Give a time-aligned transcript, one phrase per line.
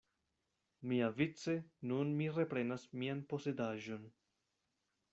[0.91, 1.55] Miavice
[1.91, 4.13] nun mi reprenas mian posedaĵon.